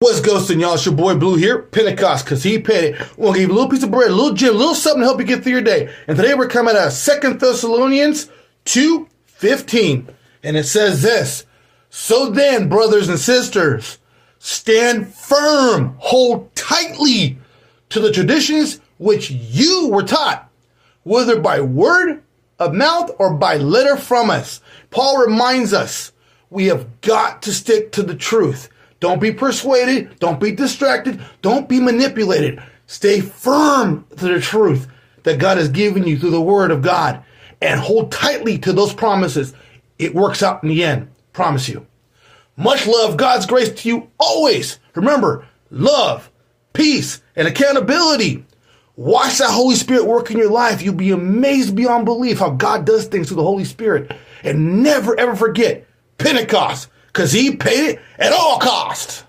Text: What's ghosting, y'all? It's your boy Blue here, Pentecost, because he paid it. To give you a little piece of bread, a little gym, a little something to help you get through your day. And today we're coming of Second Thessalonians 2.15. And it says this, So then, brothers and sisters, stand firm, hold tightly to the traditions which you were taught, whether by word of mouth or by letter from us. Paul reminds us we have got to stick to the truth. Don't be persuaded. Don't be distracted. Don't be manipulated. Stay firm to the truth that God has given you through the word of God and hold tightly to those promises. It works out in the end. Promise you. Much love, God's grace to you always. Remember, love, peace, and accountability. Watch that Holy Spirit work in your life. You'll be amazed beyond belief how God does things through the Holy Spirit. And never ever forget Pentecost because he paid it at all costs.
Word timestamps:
What's 0.00 0.20
ghosting, 0.20 0.60
y'all? 0.60 0.74
It's 0.74 0.86
your 0.86 0.94
boy 0.94 1.16
Blue 1.16 1.34
here, 1.34 1.58
Pentecost, 1.58 2.24
because 2.24 2.44
he 2.44 2.60
paid 2.60 2.84
it. 2.84 2.98
To 2.98 3.32
give 3.32 3.36
you 3.36 3.46
a 3.48 3.52
little 3.52 3.68
piece 3.68 3.82
of 3.82 3.90
bread, 3.90 4.12
a 4.12 4.14
little 4.14 4.32
gym, 4.32 4.54
a 4.54 4.56
little 4.56 4.76
something 4.76 5.00
to 5.00 5.06
help 5.06 5.18
you 5.18 5.26
get 5.26 5.42
through 5.42 5.50
your 5.50 5.60
day. 5.60 5.92
And 6.06 6.16
today 6.16 6.34
we're 6.34 6.46
coming 6.46 6.76
of 6.76 6.92
Second 6.92 7.40
Thessalonians 7.40 8.30
2.15. 8.64 10.14
And 10.44 10.56
it 10.56 10.66
says 10.66 11.02
this, 11.02 11.46
So 11.90 12.30
then, 12.30 12.68
brothers 12.68 13.08
and 13.08 13.18
sisters, 13.18 13.98
stand 14.38 15.12
firm, 15.12 15.96
hold 15.98 16.54
tightly 16.54 17.36
to 17.88 17.98
the 17.98 18.12
traditions 18.12 18.80
which 18.98 19.32
you 19.32 19.88
were 19.88 20.04
taught, 20.04 20.48
whether 21.02 21.40
by 21.40 21.60
word 21.60 22.22
of 22.60 22.72
mouth 22.72 23.10
or 23.18 23.34
by 23.34 23.56
letter 23.56 23.96
from 23.96 24.30
us. 24.30 24.60
Paul 24.90 25.26
reminds 25.26 25.72
us 25.72 26.12
we 26.50 26.66
have 26.66 27.00
got 27.00 27.42
to 27.42 27.52
stick 27.52 27.90
to 27.92 28.04
the 28.04 28.14
truth. 28.14 28.68
Don't 29.00 29.20
be 29.20 29.32
persuaded. 29.32 30.18
Don't 30.18 30.40
be 30.40 30.52
distracted. 30.52 31.22
Don't 31.42 31.68
be 31.68 31.80
manipulated. 31.80 32.62
Stay 32.86 33.20
firm 33.20 34.06
to 34.16 34.26
the 34.26 34.40
truth 34.40 34.88
that 35.22 35.38
God 35.38 35.58
has 35.58 35.68
given 35.68 36.06
you 36.06 36.18
through 36.18 36.30
the 36.30 36.40
word 36.40 36.70
of 36.70 36.82
God 36.82 37.22
and 37.60 37.80
hold 37.80 38.10
tightly 38.10 38.58
to 38.58 38.72
those 38.72 38.94
promises. 38.94 39.54
It 39.98 40.14
works 40.14 40.42
out 40.42 40.62
in 40.62 40.68
the 40.68 40.84
end. 40.84 41.10
Promise 41.32 41.68
you. 41.68 41.86
Much 42.56 42.86
love, 42.86 43.16
God's 43.16 43.46
grace 43.46 43.70
to 43.70 43.88
you 43.88 44.10
always. 44.18 44.80
Remember, 44.94 45.46
love, 45.70 46.30
peace, 46.72 47.22
and 47.36 47.46
accountability. 47.46 48.44
Watch 48.96 49.38
that 49.38 49.50
Holy 49.50 49.76
Spirit 49.76 50.06
work 50.06 50.32
in 50.32 50.38
your 50.38 50.50
life. 50.50 50.82
You'll 50.82 50.94
be 50.94 51.12
amazed 51.12 51.76
beyond 51.76 52.04
belief 52.04 52.40
how 52.40 52.50
God 52.50 52.84
does 52.84 53.06
things 53.06 53.28
through 53.28 53.36
the 53.36 53.44
Holy 53.44 53.64
Spirit. 53.64 54.10
And 54.42 54.82
never 54.82 55.18
ever 55.18 55.36
forget 55.36 55.86
Pentecost 56.18 56.88
because 57.18 57.32
he 57.32 57.56
paid 57.56 57.94
it 57.94 58.00
at 58.16 58.32
all 58.32 58.60
costs. 58.60 59.24